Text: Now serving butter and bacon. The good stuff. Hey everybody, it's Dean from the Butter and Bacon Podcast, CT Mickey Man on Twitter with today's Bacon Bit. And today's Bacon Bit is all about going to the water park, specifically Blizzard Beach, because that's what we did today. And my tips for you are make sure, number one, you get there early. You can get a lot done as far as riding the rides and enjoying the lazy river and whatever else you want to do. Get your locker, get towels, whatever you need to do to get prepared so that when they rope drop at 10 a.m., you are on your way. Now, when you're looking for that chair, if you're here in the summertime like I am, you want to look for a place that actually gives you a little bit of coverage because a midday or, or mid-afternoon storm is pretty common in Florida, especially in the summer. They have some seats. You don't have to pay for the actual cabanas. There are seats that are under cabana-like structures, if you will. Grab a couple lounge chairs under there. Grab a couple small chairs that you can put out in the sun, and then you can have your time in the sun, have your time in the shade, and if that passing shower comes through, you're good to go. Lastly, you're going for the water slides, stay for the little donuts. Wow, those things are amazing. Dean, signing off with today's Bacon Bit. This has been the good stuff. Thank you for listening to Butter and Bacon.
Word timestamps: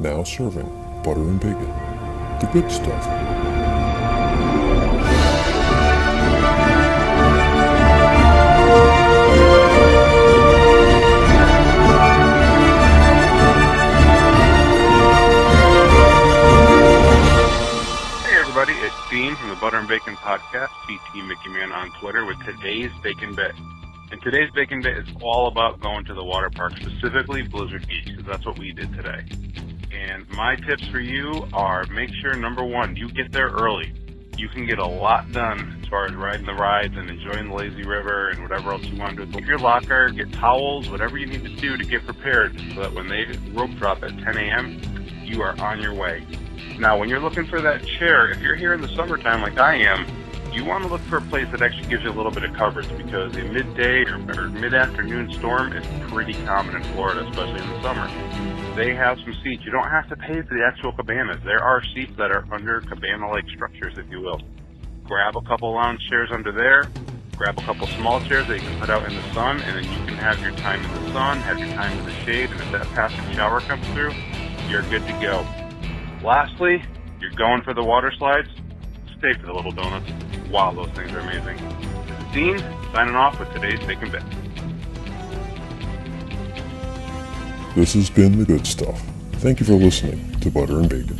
Now 0.00 0.24
serving 0.24 0.66
butter 1.04 1.20
and 1.20 1.38
bacon. 1.38 1.68
The 2.40 2.50
good 2.52 2.70
stuff. 2.70 3.04
Hey 18.24 18.36
everybody, 18.36 18.72
it's 18.72 18.94
Dean 19.08 19.36
from 19.36 19.50
the 19.50 19.56
Butter 19.60 19.76
and 19.76 19.86
Bacon 19.86 20.16
Podcast, 20.16 20.70
CT 20.88 21.24
Mickey 21.28 21.50
Man 21.50 21.70
on 21.70 21.92
Twitter 22.00 22.24
with 22.24 22.42
today's 22.44 22.90
Bacon 23.00 23.36
Bit. 23.36 23.54
And 24.10 24.20
today's 24.22 24.50
Bacon 24.50 24.82
Bit 24.82 24.98
is 24.98 25.08
all 25.22 25.46
about 25.46 25.80
going 25.80 26.04
to 26.06 26.14
the 26.14 26.24
water 26.24 26.50
park, 26.50 26.72
specifically 26.78 27.42
Blizzard 27.42 27.86
Beach, 27.86 28.06
because 28.06 28.24
that's 28.24 28.44
what 28.44 28.58
we 28.58 28.72
did 28.72 28.92
today. 28.94 29.24
And 29.94 30.28
my 30.30 30.56
tips 30.56 30.86
for 30.88 31.00
you 31.00 31.46
are 31.52 31.86
make 31.86 32.10
sure, 32.20 32.34
number 32.34 32.64
one, 32.64 32.96
you 32.96 33.10
get 33.10 33.32
there 33.32 33.48
early. 33.48 33.92
You 34.36 34.48
can 34.48 34.66
get 34.66 34.78
a 34.78 34.86
lot 34.86 35.30
done 35.30 35.80
as 35.80 35.88
far 35.88 36.06
as 36.06 36.14
riding 36.14 36.44
the 36.44 36.54
rides 36.54 36.96
and 36.96 37.08
enjoying 37.08 37.48
the 37.48 37.54
lazy 37.54 37.84
river 37.84 38.30
and 38.30 38.42
whatever 38.42 38.72
else 38.72 38.84
you 38.84 38.98
want 38.98 39.16
to 39.16 39.26
do. 39.26 39.32
Get 39.32 39.44
your 39.44 39.58
locker, 39.58 40.10
get 40.10 40.32
towels, 40.32 40.90
whatever 40.90 41.16
you 41.16 41.26
need 41.26 41.44
to 41.44 41.54
do 41.56 41.76
to 41.76 41.84
get 41.84 42.04
prepared 42.04 42.60
so 42.74 42.80
that 42.80 42.92
when 42.92 43.08
they 43.08 43.26
rope 43.52 43.70
drop 43.76 44.02
at 44.02 44.10
10 44.18 44.36
a.m., 44.36 44.80
you 45.22 45.40
are 45.42 45.58
on 45.60 45.80
your 45.80 45.94
way. 45.94 46.26
Now, 46.78 46.98
when 46.98 47.08
you're 47.08 47.20
looking 47.20 47.46
for 47.46 47.60
that 47.60 47.86
chair, 47.86 48.30
if 48.30 48.40
you're 48.40 48.56
here 48.56 48.74
in 48.74 48.80
the 48.80 48.88
summertime 48.88 49.40
like 49.40 49.58
I 49.58 49.76
am, 49.76 50.04
you 50.54 50.64
want 50.64 50.84
to 50.84 50.88
look 50.88 51.00
for 51.02 51.18
a 51.18 51.22
place 51.22 51.46
that 51.50 51.62
actually 51.62 51.88
gives 51.88 52.04
you 52.04 52.10
a 52.10 52.16
little 52.16 52.30
bit 52.30 52.44
of 52.44 52.54
coverage 52.54 52.88
because 52.96 53.34
a 53.36 53.42
midday 53.42 54.04
or, 54.04 54.16
or 54.38 54.48
mid-afternoon 54.50 55.32
storm 55.32 55.72
is 55.72 55.84
pretty 56.10 56.34
common 56.44 56.76
in 56.76 56.84
Florida, 56.94 57.26
especially 57.28 57.60
in 57.60 57.68
the 57.70 57.82
summer. 57.82 58.06
They 58.76 58.94
have 58.94 59.18
some 59.18 59.34
seats. 59.42 59.64
You 59.64 59.72
don't 59.72 59.90
have 59.90 60.08
to 60.10 60.16
pay 60.16 60.42
for 60.42 60.54
the 60.54 60.64
actual 60.64 60.92
cabanas. 60.92 61.40
There 61.44 61.62
are 61.62 61.82
seats 61.94 62.12
that 62.18 62.30
are 62.30 62.46
under 62.52 62.80
cabana-like 62.82 63.48
structures, 63.54 63.94
if 63.98 64.08
you 64.10 64.20
will. 64.20 64.40
Grab 65.04 65.36
a 65.36 65.42
couple 65.42 65.74
lounge 65.74 66.00
chairs 66.08 66.30
under 66.32 66.52
there. 66.52 66.88
Grab 67.36 67.58
a 67.58 67.62
couple 67.62 67.88
small 67.88 68.20
chairs 68.20 68.46
that 68.46 68.60
you 68.60 68.68
can 68.68 68.78
put 68.78 68.90
out 68.90 69.04
in 69.10 69.14
the 69.14 69.32
sun, 69.34 69.60
and 69.62 69.76
then 69.76 69.84
you 69.84 70.06
can 70.06 70.16
have 70.16 70.40
your 70.40 70.52
time 70.52 70.84
in 70.84 71.04
the 71.04 71.12
sun, 71.12 71.38
have 71.40 71.58
your 71.58 71.68
time 71.68 71.98
in 71.98 72.04
the 72.04 72.14
shade, 72.24 72.48
and 72.50 72.60
if 72.60 72.70
that 72.70 72.86
passing 72.94 73.18
shower 73.34 73.60
comes 73.60 73.84
through, 73.88 74.12
you're 74.68 74.82
good 74.82 75.04
to 75.04 75.12
go. 75.20 75.44
Lastly, 76.24 76.80
you're 77.20 77.32
going 77.32 77.62
for 77.62 77.74
the 77.74 77.82
water 77.82 78.12
slides, 78.16 78.48
stay 79.18 79.32
for 79.40 79.46
the 79.46 79.52
little 79.52 79.72
donuts. 79.72 80.10
Wow, 80.54 80.70
those 80.70 80.88
things 80.90 81.10
are 81.10 81.18
amazing. 81.18 81.58
Dean, 82.32 82.60
signing 82.92 83.16
off 83.16 83.40
with 83.40 83.52
today's 83.52 83.80
Bacon 83.88 84.08
Bit. 84.08 84.22
This 87.74 87.94
has 87.94 88.08
been 88.08 88.38
the 88.38 88.44
good 88.44 88.64
stuff. 88.64 89.02
Thank 89.32 89.58
you 89.58 89.66
for 89.66 89.72
listening 89.72 90.38
to 90.42 90.52
Butter 90.52 90.78
and 90.78 90.88
Bacon. 90.88 91.18